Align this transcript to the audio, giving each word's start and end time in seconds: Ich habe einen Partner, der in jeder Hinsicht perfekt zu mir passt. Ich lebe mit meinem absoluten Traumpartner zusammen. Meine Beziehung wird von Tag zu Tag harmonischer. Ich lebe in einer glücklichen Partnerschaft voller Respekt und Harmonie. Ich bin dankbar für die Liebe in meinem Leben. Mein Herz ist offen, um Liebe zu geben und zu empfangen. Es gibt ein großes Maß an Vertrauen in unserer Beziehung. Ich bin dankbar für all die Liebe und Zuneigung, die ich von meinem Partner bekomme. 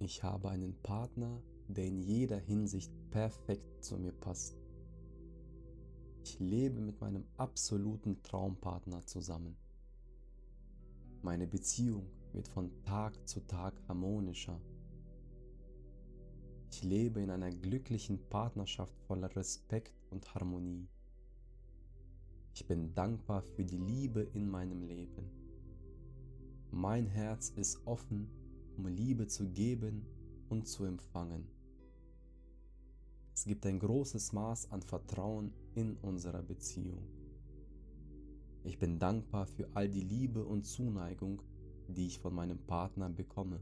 Ich 0.00 0.22
habe 0.22 0.50
einen 0.50 0.80
Partner, 0.82 1.42
der 1.66 1.86
in 1.86 1.98
jeder 1.98 2.38
Hinsicht 2.38 2.92
perfekt 3.10 3.82
zu 3.82 3.98
mir 3.98 4.12
passt. 4.12 4.56
Ich 6.22 6.38
lebe 6.38 6.80
mit 6.80 7.00
meinem 7.00 7.24
absoluten 7.36 8.22
Traumpartner 8.22 9.04
zusammen. 9.06 9.56
Meine 11.22 11.48
Beziehung 11.48 12.06
wird 12.32 12.46
von 12.46 12.70
Tag 12.84 13.26
zu 13.26 13.40
Tag 13.40 13.74
harmonischer. 13.88 14.60
Ich 16.70 16.84
lebe 16.84 17.20
in 17.20 17.30
einer 17.30 17.50
glücklichen 17.50 18.20
Partnerschaft 18.28 18.96
voller 19.08 19.34
Respekt 19.34 19.94
und 20.10 20.32
Harmonie. 20.32 20.86
Ich 22.54 22.66
bin 22.68 22.94
dankbar 22.94 23.42
für 23.42 23.64
die 23.64 23.78
Liebe 23.78 24.20
in 24.32 24.48
meinem 24.48 24.82
Leben. 24.82 25.28
Mein 26.70 27.06
Herz 27.06 27.50
ist 27.50 27.84
offen, 27.86 28.30
um 28.78 28.86
Liebe 28.86 29.26
zu 29.26 29.48
geben 29.48 30.06
und 30.48 30.66
zu 30.66 30.84
empfangen. 30.84 31.48
Es 33.34 33.44
gibt 33.44 33.66
ein 33.66 33.78
großes 33.78 34.32
Maß 34.32 34.70
an 34.70 34.82
Vertrauen 34.82 35.52
in 35.74 35.96
unserer 35.96 36.42
Beziehung. 36.42 37.06
Ich 38.64 38.78
bin 38.78 38.98
dankbar 38.98 39.46
für 39.46 39.68
all 39.74 39.88
die 39.88 40.02
Liebe 40.02 40.44
und 40.44 40.64
Zuneigung, 40.64 41.42
die 41.88 42.06
ich 42.06 42.18
von 42.18 42.34
meinem 42.34 42.58
Partner 42.58 43.08
bekomme. 43.08 43.60